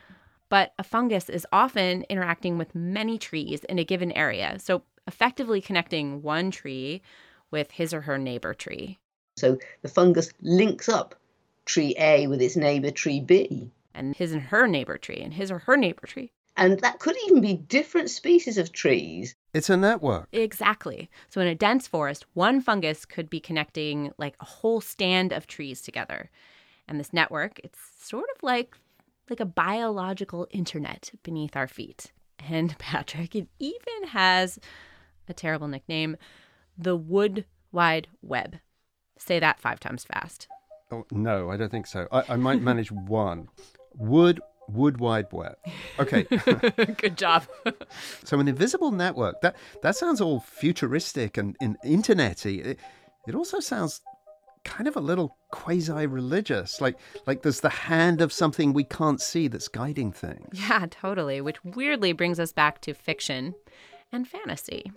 but 0.48 0.72
a 0.78 0.84
fungus 0.84 1.28
is 1.28 1.46
often 1.52 2.04
interacting 2.08 2.56
with 2.56 2.74
many 2.74 3.18
trees 3.18 3.64
in 3.64 3.78
a 3.78 3.84
given 3.84 4.12
area. 4.12 4.58
So 4.58 4.82
effectively 5.06 5.60
connecting 5.60 6.22
one 6.22 6.50
tree 6.50 7.02
with 7.50 7.70
his 7.72 7.92
or 7.92 8.02
her 8.02 8.18
neighbor 8.18 8.54
tree. 8.54 8.98
So 9.36 9.58
the 9.82 9.88
fungus 9.88 10.30
links 10.40 10.88
up 10.88 11.14
tree 11.64 11.94
A 11.98 12.26
with 12.26 12.40
its 12.40 12.56
neighbor 12.56 12.90
tree 12.90 13.20
B. 13.20 13.70
And 13.94 14.14
his 14.14 14.32
and 14.32 14.42
her 14.42 14.66
neighbor 14.66 14.98
tree, 14.98 15.20
and 15.20 15.34
his 15.34 15.50
or 15.50 15.60
her 15.60 15.76
neighbor 15.76 16.06
tree. 16.06 16.30
And 16.56 16.80
that 16.80 16.98
could 16.98 17.16
even 17.26 17.40
be 17.40 17.54
different 17.54 18.10
species 18.10 18.56
of 18.56 18.72
trees. 18.72 19.34
It's 19.52 19.68
a 19.68 19.76
network. 19.76 20.28
Exactly. 20.32 21.10
So 21.28 21.40
in 21.40 21.46
a 21.46 21.54
dense 21.54 21.86
forest, 21.86 22.24
one 22.34 22.60
fungus 22.60 23.04
could 23.04 23.28
be 23.28 23.40
connecting 23.40 24.12
like 24.18 24.36
a 24.40 24.46
whole 24.46 24.80
stand 24.80 25.32
of 25.32 25.46
trees 25.46 25.82
together. 25.82 26.30
And 26.88 26.98
this 26.98 27.12
network, 27.12 27.60
it's 27.62 27.78
sort 27.98 28.26
of 28.34 28.42
like 28.42 28.76
like 29.28 29.40
a 29.40 29.46
biological 29.46 30.46
internet 30.50 31.10
beneath 31.22 31.56
our 31.56 31.66
feet. 31.66 32.12
And 32.48 32.78
Patrick, 32.78 33.34
it 33.34 33.48
even 33.58 34.08
has 34.08 34.58
a 35.28 35.34
terrible 35.34 35.68
nickname, 35.68 36.16
the 36.78 36.96
Wood 36.96 37.44
Wide 37.72 38.08
Web. 38.22 38.58
Say 39.18 39.40
that 39.40 39.58
five 39.58 39.80
times 39.80 40.04
fast. 40.04 40.46
Oh, 40.92 41.04
no, 41.10 41.50
I 41.50 41.56
don't 41.56 41.70
think 41.70 41.86
so. 41.86 42.06
I, 42.12 42.22
I 42.30 42.36
might 42.36 42.62
manage 42.62 42.92
one. 42.92 43.48
Wood 43.94 44.40
Wood 44.68 44.98
Wide 44.98 45.26
Web. 45.32 45.56
Okay. 45.98 46.22
Good 46.98 47.16
job. 47.16 47.46
so 48.24 48.40
an 48.40 48.48
invisible 48.48 48.92
network. 48.92 49.40
That 49.40 49.56
that 49.82 49.96
sounds 49.96 50.20
all 50.20 50.40
futuristic 50.40 51.36
and, 51.36 51.56
and 51.60 51.76
internety. 51.84 52.64
It, 52.64 52.80
it 53.26 53.34
also 53.34 53.60
sounds 53.60 54.00
kind 54.64 54.88
of 54.88 54.96
a 54.96 55.00
little 55.00 55.36
quasi-religious. 55.50 56.80
Like 56.80 56.98
like 57.26 57.42
there's 57.42 57.60
the 57.60 57.68
hand 57.68 58.20
of 58.20 58.32
something 58.32 58.72
we 58.72 58.84
can't 58.84 59.20
see 59.20 59.48
that's 59.48 59.68
guiding 59.68 60.12
things. 60.12 60.48
Yeah, 60.52 60.86
totally. 60.90 61.40
Which 61.40 61.62
weirdly 61.64 62.12
brings 62.12 62.40
us 62.40 62.52
back 62.52 62.80
to 62.82 62.94
fiction 62.94 63.54
and 64.12 64.26
fantasy. 64.26 64.90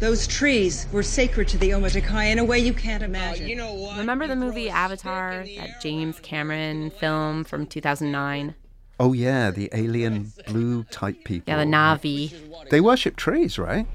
Those 0.00 0.26
trees 0.26 0.88
were 0.92 1.04
sacred 1.04 1.46
to 1.48 1.58
the 1.58 1.70
Omaticaya 1.70 2.32
in 2.32 2.40
a 2.40 2.44
way 2.44 2.58
you 2.58 2.74
can't 2.74 3.02
imagine. 3.02 3.44
Uh, 3.44 3.48
you 3.48 3.56
know 3.56 3.94
Remember 3.96 4.26
the 4.26 4.34
movie 4.34 4.68
Avatar, 4.68 5.44
that 5.56 5.80
James 5.80 6.18
Cameron 6.20 6.90
film 6.90 7.44
from 7.44 7.66
2009? 7.66 8.54
Oh, 9.00 9.12
yeah, 9.12 9.50
the 9.50 9.68
alien 9.72 10.32
blue 10.46 10.84
type 10.84 11.24
people. 11.24 11.52
Yeah, 11.52 11.58
the 11.64 11.70
Na'vi. 11.70 12.68
They 12.70 12.80
worship 12.80 13.16
trees, 13.16 13.58
right? 13.58 13.86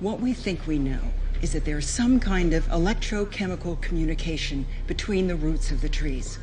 What 0.00 0.20
we 0.20 0.32
think 0.32 0.66
we 0.66 0.78
know 0.78 1.00
is 1.42 1.52
that 1.52 1.64
there's 1.64 1.88
some 1.88 2.18
kind 2.20 2.54
of 2.54 2.66
electrochemical 2.68 3.80
communication 3.80 4.66
between 4.86 5.26
the 5.26 5.36
roots 5.36 5.70
of 5.70 5.80
the 5.80 5.88
trees, 5.88 6.38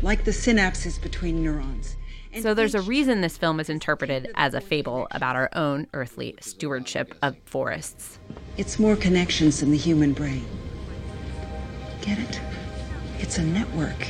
like 0.00 0.24
the 0.24 0.30
synapses 0.30 1.00
between 1.00 1.42
neurons. 1.42 1.96
So 2.40 2.54
there's 2.54 2.74
a 2.74 2.82
reason 2.82 3.20
this 3.20 3.36
film 3.38 3.58
is 3.58 3.68
interpreted 3.68 4.30
as 4.36 4.54
a 4.54 4.60
fable 4.60 5.08
about 5.10 5.34
our 5.34 5.48
own 5.54 5.86
earthly 5.92 6.36
stewardship 6.40 7.14
of 7.22 7.36
forests. 7.44 8.18
It's 8.56 8.78
more 8.78 8.96
connections 8.96 9.60
than 9.60 9.70
the 9.70 9.76
human 9.76 10.12
brain. 10.12 10.44
Get 12.02 12.18
it? 12.18 12.40
It's 13.18 13.38
a 13.38 13.42
network. 13.42 14.06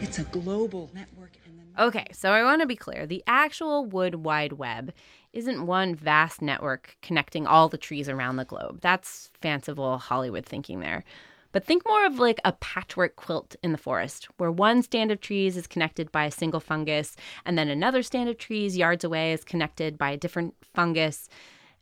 It's 0.00 0.18
a 0.18 0.24
global 0.24 0.90
network. 0.94 1.32
Okay, 1.78 2.06
so 2.12 2.30
I 2.30 2.42
want 2.42 2.62
to 2.62 2.66
be 2.66 2.74
clear. 2.74 3.06
The 3.06 3.22
actual 3.26 3.84
Wood 3.84 4.14
Wide 4.14 4.54
Web 4.54 4.94
isn't 5.34 5.66
one 5.66 5.94
vast 5.94 6.40
network 6.40 6.96
connecting 7.02 7.46
all 7.46 7.68
the 7.68 7.76
trees 7.76 8.08
around 8.08 8.36
the 8.36 8.46
globe. 8.46 8.80
That's 8.80 9.30
fanciful 9.42 9.98
Hollywood 9.98 10.46
thinking 10.46 10.80
there. 10.80 11.04
But 11.52 11.64
think 11.64 11.82
more 11.86 12.06
of 12.06 12.18
like 12.18 12.40
a 12.44 12.52
patchwork 12.52 13.16
quilt 13.16 13.56
in 13.62 13.72
the 13.72 13.78
forest, 13.78 14.28
where 14.38 14.50
one 14.50 14.82
stand 14.82 15.10
of 15.10 15.20
trees 15.20 15.56
is 15.56 15.66
connected 15.66 16.10
by 16.12 16.24
a 16.24 16.30
single 16.30 16.60
fungus, 16.60 17.14
and 17.44 17.58
then 17.58 17.68
another 17.68 18.02
stand 18.02 18.30
of 18.30 18.38
trees 18.38 18.76
yards 18.76 19.04
away 19.04 19.32
is 19.32 19.44
connected 19.44 19.98
by 19.98 20.10
a 20.10 20.16
different 20.16 20.54
fungus. 20.74 21.28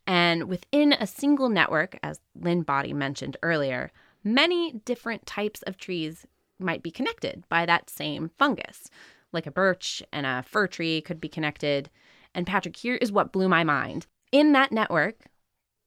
And 0.08 0.48
within 0.48 0.92
a 0.92 1.06
single 1.06 1.48
network, 1.48 1.98
as 2.02 2.20
Lynne 2.34 2.62
Boddy 2.62 2.92
mentioned 2.92 3.36
earlier, 3.42 3.92
many 4.24 4.72
different 4.84 5.26
types 5.26 5.62
of 5.62 5.76
trees 5.76 6.26
might 6.64 6.82
be 6.82 6.90
connected 6.90 7.44
by 7.48 7.66
that 7.66 7.90
same 7.90 8.30
fungus. 8.38 8.90
Like 9.32 9.46
a 9.46 9.52
birch 9.52 10.02
and 10.12 10.26
a 10.26 10.42
fir 10.42 10.66
tree 10.66 11.00
could 11.00 11.20
be 11.20 11.28
connected. 11.28 11.90
And 12.34 12.46
Patrick, 12.46 12.76
here 12.76 12.96
is 12.96 13.12
what 13.12 13.32
blew 13.32 13.48
my 13.48 13.62
mind. 13.62 14.06
In 14.32 14.52
that 14.52 14.72
network, 14.72 15.26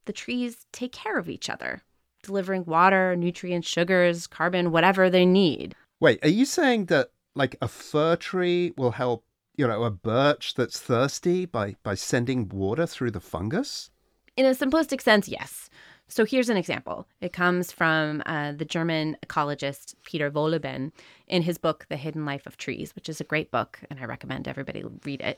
the 0.05 0.13
trees 0.13 0.65
take 0.71 0.93
care 0.93 1.17
of 1.17 1.29
each 1.29 1.49
other 1.49 1.81
delivering 2.23 2.65
water, 2.65 3.15
nutrients, 3.15 3.67
sugars, 3.67 4.27
carbon, 4.27 4.71
whatever 4.71 5.09
they 5.09 5.25
need. 5.25 5.73
Wait, 5.99 6.19
are 6.23 6.29
you 6.29 6.45
saying 6.45 6.85
that 6.85 7.09
like 7.35 7.55
a 7.61 7.67
fir 7.67 8.15
tree 8.15 8.73
will 8.75 8.91
help, 8.91 9.23
you 9.55 9.65
know, 9.65 9.83
a 9.83 9.91
birch 9.91 10.53
that's 10.55 10.79
thirsty 10.79 11.45
by 11.45 11.75
by 11.83 11.95
sending 11.95 12.49
water 12.49 12.85
through 12.85 13.11
the 13.11 13.19
fungus? 13.19 13.91
In 14.35 14.45
a 14.45 14.51
simplistic 14.51 15.01
sense, 15.01 15.27
yes. 15.27 15.69
So 16.09 16.23
here's 16.23 16.49
an 16.49 16.57
example. 16.57 17.05
It 17.19 17.33
comes 17.33 17.71
from 17.71 18.23
uh, 18.25 18.53
the 18.53 18.65
German 18.65 19.17
ecologist 19.25 19.95
Peter 20.05 20.31
Wohlleben 20.31 20.91
in 21.27 21.41
his 21.41 21.57
book, 21.57 21.85
The 21.89 21.97
Hidden 21.97 22.25
Life 22.25 22.47
of 22.47 22.55
Trees, 22.55 22.95
which 22.95 23.09
is 23.09 23.19
a 23.19 23.25
great 23.25 23.51
book, 23.51 23.79
and 23.89 23.99
I 23.99 24.05
recommend 24.05 24.47
everybody 24.47 24.83
read 25.03 25.21
it. 25.21 25.37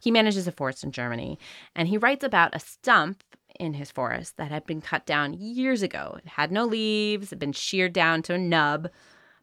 He 0.00 0.12
manages 0.12 0.46
a 0.46 0.52
forest 0.52 0.84
in 0.84 0.92
Germany, 0.92 1.38
and 1.74 1.88
he 1.88 1.98
writes 1.98 2.22
about 2.22 2.54
a 2.54 2.60
stump 2.60 3.24
in 3.58 3.74
his 3.74 3.90
forest 3.90 4.36
that 4.36 4.52
had 4.52 4.66
been 4.66 4.80
cut 4.80 5.04
down 5.04 5.34
years 5.34 5.82
ago. 5.82 6.16
It 6.18 6.28
had 6.28 6.52
no 6.52 6.64
leaves, 6.64 7.26
it 7.26 7.30
had 7.30 7.38
been 7.40 7.52
sheared 7.52 7.92
down 7.92 8.22
to 8.22 8.34
a 8.34 8.38
nub. 8.38 8.90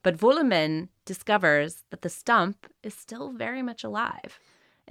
But 0.03 0.17
Wohlleben 0.17 0.87
discovers 1.05 1.83
that 1.91 2.01
the 2.01 2.09
stump 2.09 2.65
is 2.81 2.93
still 2.93 3.33
very 3.33 3.61
much 3.61 3.83
alive. 3.83 4.39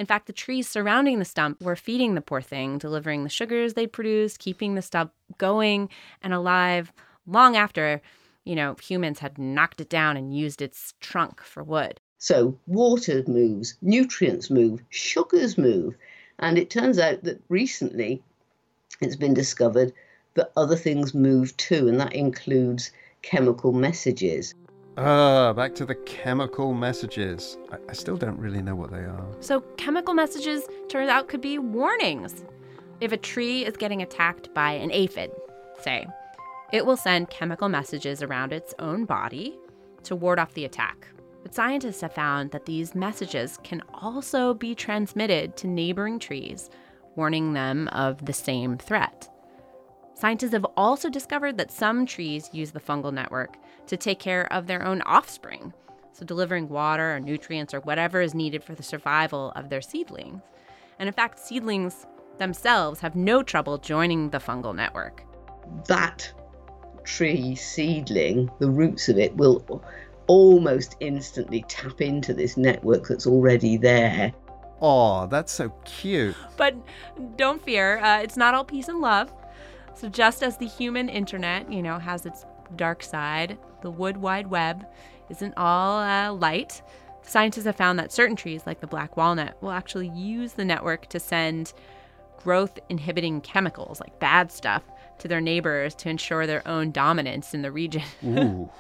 In 0.01 0.07
fact, 0.07 0.27
the 0.27 0.33
trees 0.33 0.67
surrounding 0.67 1.19
the 1.19 1.27
stump 1.27 1.61
were 1.61 1.77
feeding 1.77 2.15
the 2.15 2.23
poor 2.23 2.41
thing, 2.41 2.79
delivering 2.79 3.23
the 3.23 3.29
sugars 3.29 3.75
they 3.75 3.87
produced, 3.87 4.39
keeping 4.39 4.75
the 4.75 4.81
stump 4.81 5.13
going 5.37 5.91
and 6.23 6.33
alive 6.33 6.91
long 7.27 7.55
after, 7.55 8.01
you 8.43 8.57
know, 8.57 8.75
humans 8.83 9.19
had 9.19 9.37
knocked 9.37 9.79
it 9.79 9.91
down 9.91 10.17
and 10.17 10.35
used 10.35 10.63
its 10.63 10.95
trunk 11.01 11.43
for 11.43 11.63
wood. 11.63 12.01
So 12.17 12.59
water 12.67 13.23
moves, 13.27 13.75
nutrients 13.83 14.49
move, 14.49 14.83
sugars 14.89 15.59
move. 15.59 15.97
And 16.39 16.57
it 16.57 16.71
turns 16.71 16.99
out 16.99 17.23
that 17.25 17.43
recently 17.51 18.23
it's 19.03 19.17
been 19.17 19.35
discovered 19.35 19.93
that 20.33 20.51
other 20.57 20.77
things 20.77 21.13
move 21.13 21.55
too, 21.59 21.89
and 21.89 22.01
that 22.01 22.15
includes 22.15 22.91
chemical 23.21 23.75
messages. 23.75 24.55
Ah, 24.97 25.53
back 25.53 25.75
to 25.77 25.87
the 25.87 25.95
chemical 25.95 26.75
messages. 26.75 27.57
I, 27.71 27.77
I, 27.89 27.93
still 27.93 28.17
don't 28.17 28.39
really 28.39 28.61
know 28.61 28.75
what 28.75 28.91
they 28.91 28.99
are. 28.99 29.27
So, 29.41 29.61
chemical 29.77 30.15
messages 30.15 30.65
turns 30.89 31.09
out 31.09 31.29
could 31.29 31.41
be 31.41 31.59
warnings. 31.59 32.45
If 33.01 33.13
a 33.13 33.17
tree 33.17 33.65
is 33.65 33.77
getting 33.77 34.03
attacked 34.03 34.53
by 34.53 34.73
an 34.73 34.91
aphid, 34.91 35.31
say, 35.81 36.07
it 36.73 36.85
will 36.85 36.97
send 36.97 37.31
chemical 37.31 37.69
messages 37.69 38.23
around 38.23 38.53
its 38.53 38.75
own 38.79 39.05
body 39.05 39.59
to 40.03 40.17
ward 40.17 40.39
off 40.39 40.55
the 40.55 40.65
attack. 40.65 41.07
But 41.43 41.55
scientists 41.55 42.03
have 42.03 42.13
found 42.13 42.51
that 42.51 42.67
these 42.67 42.95
messages 42.95 43.59
can 43.63 43.83
also 43.95 44.55
be 44.55 44.75
transmitted 44.75 45.57
to 45.59 45.67
neighboring 45.67 46.19
trees 46.19 46.69
warning 47.17 47.53
them 47.53 47.89
of 47.89 48.25
the 48.25 48.33
same 48.33 48.79
threat. 48.79 49.29
Scientists 50.15 50.53
have 50.53 50.67
also 50.77 51.09
discovered 51.09 51.57
that 51.59 51.73
some 51.73 52.07
trees 52.07 52.51
use 52.53 52.71
the 52.71 52.81
fungal 52.81 53.13
network 53.13 53.57
to 53.87 53.97
take 53.97 54.19
care 54.19 54.51
of 54.53 54.67
their 54.67 54.85
own 54.85 55.03
offspring. 55.03 55.73
so 56.13 56.25
delivering 56.27 56.69
water 56.69 57.15
or 57.15 57.21
nutrients 57.21 57.73
or 57.73 57.81
whatever 57.81 58.21
is 58.21 58.35
needed 58.35 58.63
for 58.63 58.75
the 58.75 58.83
survival 58.83 59.53
of 59.57 59.69
their 59.71 59.81
seedlings. 59.81 60.43
And 60.99 61.09
in 61.09 61.15
fact, 61.15 61.39
seedlings 61.39 62.07
themselves 62.39 63.01
have 63.01 63.17
no 63.17 63.43
trouble 63.43 63.79
joining 63.79 64.31
the 64.31 64.39
fungal 64.39 64.75
network. 64.75 65.25
That 65.87 66.31
tree 67.05 67.55
seedling, 67.55 68.51
the 68.59 68.71
roots 68.71 69.09
of 69.09 69.19
it 69.19 69.35
will 69.37 69.83
almost 70.27 70.97
instantly 71.01 71.65
tap 71.69 72.01
into 72.01 72.35
this 72.35 72.57
network 72.57 73.09
that's 73.09 73.27
already 73.27 73.77
there. 73.77 74.33
Oh, 74.81 75.27
that's 75.27 75.53
so 75.53 75.71
cute. 75.85 76.37
But 76.57 76.75
don't 77.37 77.63
fear, 77.63 77.99
uh, 77.99 78.21
it's 78.21 78.37
not 78.37 78.55
all 78.55 78.65
peace 78.65 78.89
and 78.89 79.01
love. 79.01 79.33
So, 79.95 80.09
just 80.09 80.43
as 80.43 80.57
the 80.57 80.67
human 80.67 81.09
internet, 81.09 81.71
you 81.71 81.83
know, 81.83 81.99
has 81.99 82.25
its 82.25 82.47
dark 82.77 83.03
side, 83.03 83.59
the 83.83 83.91
wood 83.91 84.17
wide 84.17 84.49
web 84.49 84.87
isn't 85.29 85.55
all 85.57 86.01
uh, 86.01 86.33
light. 86.33 86.83
Scientists 87.23 87.67
have 87.67 87.77
found 87.77 87.99
that 87.99 88.13
certain 88.13 88.37
trees, 88.37 88.63
like 88.67 88.81
the 88.81 88.87
black 88.87 89.17
walnut, 89.17 89.57
will 89.63 89.71
actually 89.71 90.09
use 90.09 90.55
the 90.55 90.65
network 90.65 91.09
to 91.09 91.21
send 91.21 91.73
growth 92.43 92.79
inhibiting 92.89 93.41
chemicals, 93.41 94.01
like 94.01 94.19
bad 94.19 94.51
stuff, 94.51 94.83
to 95.19 95.29
their 95.29 95.41
neighbors 95.41 95.95
to 95.95 96.09
ensure 96.09 96.47
their 96.47 96.67
own 96.67 96.91
dominance 96.91 97.55
in 97.55 97.63
the 97.63 97.71
region. 97.71 98.03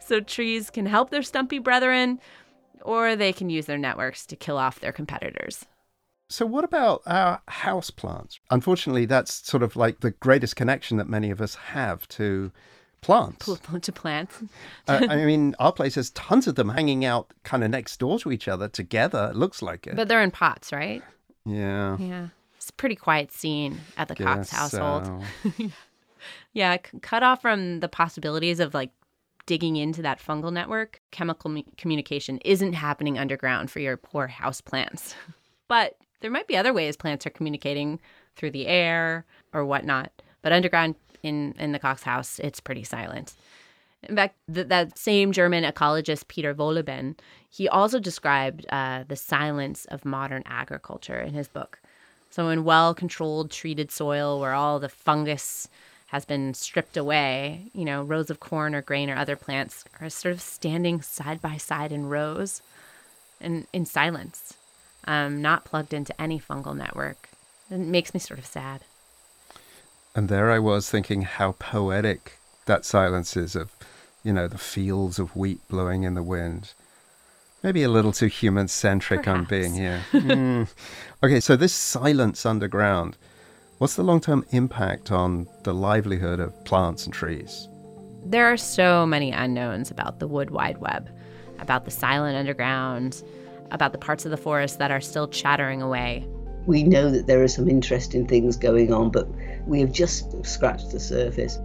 so 0.00 0.20
trees 0.20 0.70
can 0.70 0.86
help 0.86 1.10
their 1.10 1.22
stumpy 1.22 1.58
brethren, 1.58 2.20
or 2.82 3.16
they 3.16 3.32
can 3.32 3.50
use 3.50 3.66
their 3.66 3.78
networks 3.78 4.24
to 4.26 4.36
kill 4.36 4.56
off 4.56 4.80
their 4.80 4.92
competitors. 4.92 5.66
So, 6.28 6.46
what 6.46 6.62
about 6.62 7.02
our 7.06 7.42
house 7.48 7.90
plants? 7.90 8.38
Unfortunately, 8.50 9.04
that's 9.04 9.44
sort 9.46 9.64
of 9.64 9.74
like 9.74 9.98
the 9.98 10.12
greatest 10.12 10.54
connection 10.54 10.96
that 10.98 11.08
many 11.08 11.30
of 11.30 11.40
us 11.40 11.56
have 11.56 12.06
to 12.08 12.52
plants. 13.00 13.46
to 13.82 13.92
plants. 13.92 14.42
uh, 14.88 15.06
I 15.08 15.16
mean, 15.24 15.54
our 15.58 15.72
place 15.72 15.94
has 15.94 16.10
tons 16.10 16.46
of 16.46 16.54
them 16.54 16.68
hanging 16.68 17.04
out 17.04 17.32
kind 17.44 17.64
of 17.64 17.70
next 17.70 17.98
door 17.98 18.18
to 18.20 18.30
each 18.32 18.48
other 18.48 18.68
together. 18.68 19.28
It 19.30 19.36
looks 19.36 19.62
like 19.62 19.86
it. 19.86 19.96
But 19.96 20.08
they're 20.08 20.22
in 20.22 20.30
pots, 20.30 20.72
right? 20.72 21.02
Yeah. 21.44 21.96
Yeah. 21.98 22.28
It's 22.56 22.68
a 22.70 22.72
pretty 22.74 22.96
quiet 22.96 23.32
scene 23.32 23.80
at 23.96 24.08
the 24.08 24.14
Cox 24.14 24.50
household. 24.50 25.24
so. 25.56 25.64
Yeah, 26.52 26.76
c- 26.76 26.98
cut 27.00 27.22
off 27.22 27.40
from 27.40 27.80
the 27.80 27.88
possibilities 27.88 28.60
of 28.60 28.74
like 28.74 28.90
digging 29.46 29.76
into 29.76 30.02
that 30.02 30.20
fungal 30.20 30.52
network, 30.52 31.00
chemical 31.10 31.48
mu- 31.50 31.62
communication 31.78 32.38
isn't 32.44 32.74
happening 32.74 33.18
underground 33.18 33.70
for 33.70 33.80
your 33.80 33.96
poor 33.96 34.26
house 34.26 34.60
plants. 34.60 35.14
But 35.68 35.96
there 36.20 36.32
might 36.32 36.48
be 36.48 36.56
other 36.56 36.72
ways 36.72 36.96
plants 36.96 37.24
are 37.26 37.30
communicating 37.30 38.00
through 38.34 38.50
the 38.50 38.66
air 38.66 39.24
or 39.52 39.64
whatnot. 39.64 40.10
But 40.42 40.52
underground 40.52 40.96
in, 41.22 41.54
in 41.58 41.72
the 41.72 41.78
Cox 41.78 42.02
house, 42.02 42.38
it's 42.38 42.60
pretty 42.60 42.84
silent. 42.84 43.34
In 44.02 44.16
fact, 44.16 44.36
th- 44.52 44.68
that 44.68 44.98
same 44.98 45.32
German 45.32 45.64
ecologist 45.64 46.28
Peter 46.28 46.54
Wohlleben, 46.54 47.18
he 47.48 47.68
also 47.68 47.98
described 47.98 48.66
uh, 48.70 49.04
the 49.06 49.16
silence 49.16 49.84
of 49.86 50.04
modern 50.04 50.42
agriculture 50.46 51.20
in 51.20 51.34
his 51.34 51.48
book. 51.48 51.80
So, 52.30 52.48
in 52.48 52.64
well 52.64 52.94
controlled, 52.94 53.50
treated 53.50 53.90
soil 53.90 54.40
where 54.40 54.54
all 54.54 54.78
the 54.78 54.88
fungus 54.88 55.68
has 56.06 56.24
been 56.24 56.54
stripped 56.54 56.96
away, 56.96 57.70
you 57.72 57.84
know, 57.84 58.02
rows 58.02 58.30
of 58.30 58.40
corn 58.40 58.74
or 58.74 58.82
grain 58.82 59.10
or 59.10 59.16
other 59.16 59.36
plants 59.36 59.84
are 60.00 60.08
sort 60.08 60.34
of 60.34 60.40
standing 60.40 61.02
side 61.02 61.40
by 61.40 61.56
side 61.56 61.92
in 61.92 62.08
rows 62.08 62.62
and 63.40 63.66
in 63.72 63.84
silence, 63.84 64.54
um, 65.06 65.40
not 65.40 65.64
plugged 65.64 65.92
into 65.92 66.18
any 66.20 66.38
fungal 66.40 66.76
network. 66.76 67.28
It 67.70 67.78
makes 67.78 68.12
me 68.12 68.20
sort 68.20 68.40
of 68.40 68.46
sad. 68.46 68.82
And 70.14 70.28
there 70.28 70.50
I 70.50 70.58
was 70.58 70.90
thinking 70.90 71.22
how 71.22 71.52
poetic 71.52 72.38
that 72.66 72.84
silence 72.84 73.36
is 73.36 73.54
of, 73.54 73.70
you 74.24 74.32
know, 74.32 74.48
the 74.48 74.58
fields 74.58 75.18
of 75.18 75.36
wheat 75.36 75.60
blowing 75.68 76.02
in 76.02 76.14
the 76.14 76.22
wind. 76.22 76.74
Maybe 77.62 77.82
a 77.82 77.88
little 77.88 78.12
too 78.12 78.26
human 78.26 78.68
centric 78.68 79.28
on 79.28 79.44
being 79.44 79.74
here. 79.74 80.00
Hmm. 80.10 80.64
Okay, 81.22 81.40
so 81.40 81.54
this 81.54 81.74
silence 81.74 82.46
underground, 82.46 83.18
what's 83.78 83.94
the 83.94 84.02
long 84.02 84.20
term 84.20 84.44
impact 84.50 85.12
on 85.12 85.46
the 85.64 85.74
livelihood 85.74 86.40
of 86.40 86.64
plants 86.64 87.04
and 87.04 87.12
trees? 87.12 87.68
There 88.24 88.46
are 88.46 88.56
so 88.56 89.04
many 89.04 89.30
unknowns 89.30 89.90
about 89.90 90.18
the 90.18 90.26
wood 90.26 90.50
wide 90.50 90.78
web, 90.78 91.10
about 91.58 91.84
the 91.84 91.90
silent 91.90 92.36
underground, 92.36 93.22
about 93.70 93.92
the 93.92 93.98
parts 93.98 94.24
of 94.24 94.30
the 94.30 94.36
forest 94.36 94.78
that 94.78 94.90
are 94.90 95.00
still 95.00 95.28
chattering 95.28 95.82
away. 95.82 96.26
We 96.66 96.82
know 96.82 97.10
that 97.10 97.26
there 97.26 97.42
are 97.42 97.48
some 97.48 97.68
interesting 97.68 98.26
things 98.26 98.56
going 98.56 98.92
on, 98.92 99.10
but 99.10 99.28
we 99.66 99.80
have 99.80 99.92
just 99.92 100.44
scratched 100.44 100.90
the 100.90 101.00
surface. 101.00 101.58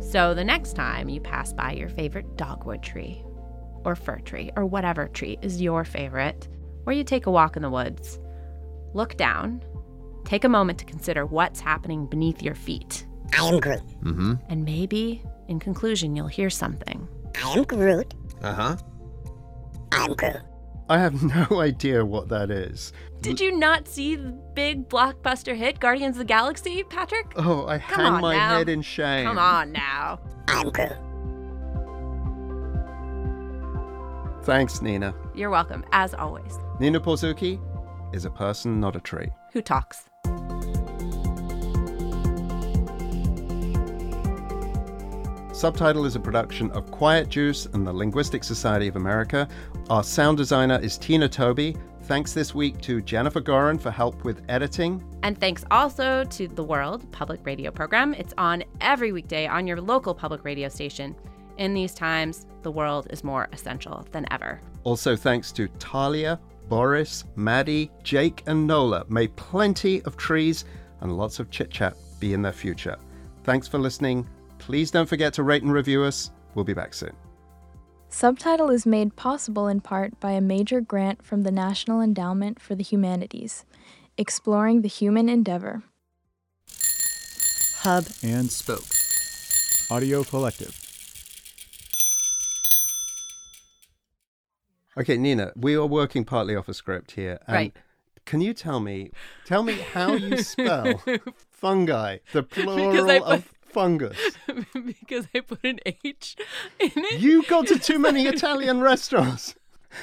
So 0.00 0.32
the 0.32 0.44
next 0.44 0.74
time 0.74 1.08
you 1.08 1.20
pass 1.20 1.52
by 1.52 1.72
your 1.72 1.88
favorite 1.88 2.36
dogwood 2.36 2.82
tree, 2.82 3.22
or 3.84 3.94
fir 3.94 4.18
tree, 4.20 4.50
or 4.56 4.64
whatever 4.64 5.08
tree 5.08 5.38
is 5.42 5.60
your 5.60 5.84
favorite, 5.84 6.48
or 6.86 6.92
you 6.92 7.04
take 7.04 7.26
a 7.26 7.30
walk 7.30 7.56
in 7.56 7.62
the 7.62 7.70
woods, 7.70 8.18
look 8.94 9.16
down, 9.16 9.62
take 10.24 10.44
a 10.44 10.48
moment 10.48 10.78
to 10.78 10.84
consider 10.84 11.26
what's 11.26 11.60
happening 11.60 12.06
beneath 12.06 12.42
your 12.42 12.54
feet. 12.54 13.06
I 13.36 13.46
am 13.46 13.60
Groot. 13.60 13.82
Mm-hmm. 14.02 14.34
And 14.48 14.64
maybe, 14.64 15.22
in 15.48 15.58
conclusion, 15.58 16.16
you'll 16.16 16.28
hear 16.28 16.48
something. 16.48 17.06
I 17.42 17.52
am 17.52 17.64
Groot. 17.64 18.14
Uh 18.42 18.54
huh. 18.54 18.76
I'm 19.92 20.14
Groot. 20.14 20.40
I 20.88 20.98
have 20.98 21.22
no 21.50 21.60
idea 21.60 22.04
what 22.04 22.28
that 22.28 22.50
is. 22.50 22.92
Did 23.20 23.40
you 23.40 23.56
not 23.56 23.88
see 23.88 24.14
the 24.16 24.30
big 24.54 24.88
blockbuster 24.88 25.54
hit, 25.56 25.80
Guardians 25.80 26.16
of 26.16 26.20
the 26.20 26.24
Galaxy, 26.24 26.82
Patrick? 26.84 27.26
Oh, 27.36 27.66
I 27.66 27.78
Come 27.78 28.00
hang 28.14 28.20
my 28.22 28.34
now. 28.36 28.56
head 28.58 28.68
in 28.68 28.80
shame. 28.82 29.26
Come 29.26 29.38
on 29.38 29.72
now. 29.72 30.20
I'm 30.48 30.70
Groot. 30.70 30.92
Thanks, 34.44 34.80
Nina. 34.80 35.14
You're 35.34 35.50
welcome, 35.50 35.84
as 35.92 36.14
always. 36.14 36.58
Nina 36.80 37.00
Porzucki 37.00 37.60
is 38.14 38.24
a 38.24 38.30
person, 38.30 38.80
not 38.80 38.96
a 38.96 39.00
tree. 39.00 39.28
Who 39.52 39.60
talks? 39.60 40.08
Subtitle 45.58 46.04
is 46.04 46.14
a 46.14 46.20
production 46.20 46.70
of 46.70 46.88
Quiet 46.92 47.28
Juice 47.28 47.66
and 47.66 47.84
the 47.84 47.92
Linguistic 47.92 48.44
Society 48.44 48.86
of 48.86 48.94
America. 48.94 49.48
Our 49.90 50.04
sound 50.04 50.36
designer 50.36 50.78
is 50.80 50.96
Tina 50.96 51.28
Toby. 51.28 51.76
Thanks 52.04 52.32
this 52.32 52.54
week 52.54 52.80
to 52.82 53.02
Jennifer 53.02 53.40
Gorin 53.40 53.80
for 53.80 53.90
help 53.90 54.22
with 54.22 54.40
editing. 54.48 55.02
And 55.24 55.36
thanks 55.36 55.64
also 55.72 56.22
to 56.22 56.46
The 56.46 56.62
World 56.62 57.10
public 57.10 57.44
radio 57.44 57.72
program. 57.72 58.14
It's 58.14 58.32
on 58.38 58.62
every 58.80 59.10
weekday 59.10 59.48
on 59.48 59.66
your 59.66 59.80
local 59.80 60.14
public 60.14 60.44
radio 60.44 60.68
station. 60.68 61.16
In 61.56 61.74
these 61.74 61.92
times, 61.92 62.46
the 62.62 62.70
world 62.70 63.08
is 63.10 63.24
more 63.24 63.48
essential 63.52 64.06
than 64.12 64.26
ever. 64.30 64.60
Also, 64.84 65.16
thanks 65.16 65.50
to 65.50 65.66
Talia, 65.80 66.38
Boris, 66.68 67.24
Maddie, 67.34 67.90
Jake, 68.04 68.44
and 68.46 68.64
Nola. 68.64 69.06
May 69.08 69.26
plenty 69.26 70.02
of 70.02 70.16
trees 70.16 70.64
and 71.00 71.16
lots 71.18 71.40
of 71.40 71.50
chit 71.50 71.68
chat 71.68 71.96
be 72.20 72.32
in 72.32 72.42
their 72.42 72.52
future. 72.52 72.96
Thanks 73.42 73.66
for 73.66 73.78
listening. 73.78 74.24
Please 74.68 74.90
don't 74.90 75.06
forget 75.08 75.32
to 75.32 75.42
rate 75.42 75.62
and 75.62 75.72
review 75.72 76.02
us. 76.02 76.30
We'll 76.54 76.62
be 76.66 76.74
back 76.74 76.92
soon. 76.92 77.12
Subtitle 78.10 78.68
is 78.70 78.84
made 78.84 79.16
possible 79.16 79.66
in 79.66 79.80
part 79.80 80.20
by 80.20 80.32
a 80.32 80.42
major 80.42 80.82
grant 80.82 81.24
from 81.24 81.40
the 81.42 81.50
National 81.50 82.02
Endowment 82.02 82.60
for 82.60 82.74
the 82.74 82.82
Humanities, 82.82 83.64
exploring 84.18 84.82
the 84.82 84.88
human 84.88 85.30
endeavor. 85.30 85.84
Hub 87.78 88.04
and 88.22 88.50
Spoke. 88.50 88.84
Audio 89.90 90.22
Collective. 90.22 90.78
Okay, 94.98 95.16
Nina, 95.16 95.52
we 95.56 95.76
are 95.76 95.86
working 95.86 96.26
partly 96.26 96.54
off 96.54 96.68
a 96.68 96.74
script 96.74 97.12
here. 97.12 97.38
And 97.46 97.54
Right. 97.56 97.76
Can 98.26 98.42
you 98.42 98.52
tell 98.52 98.80
me, 98.80 99.12
tell 99.46 99.62
me 99.62 99.78
how 99.94 100.12
you 100.12 100.36
spell 100.42 101.02
fungi, 101.50 102.18
the 102.34 102.42
plural 102.42 103.06
put- 103.06 103.22
of 103.22 103.52
fungus? 103.68 104.18
because 104.74 105.28
I 105.34 105.40
put 105.40 105.64
an 105.64 105.78
H 105.86 106.36
in 106.78 106.92
it. 106.94 107.20
You 107.20 107.42
go 107.44 107.62
to 107.62 107.78
too 107.78 107.98
many 107.98 108.26
Italian 108.26 108.80
restaurants 108.80 109.54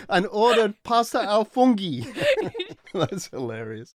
and 0.10 0.28
ordered 0.28 0.82
pasta 0.84 1.22
al 1.24 1.46
funghi. 1.46 2.06
That's 2.94 3.28
hilarious. 3.28 3.94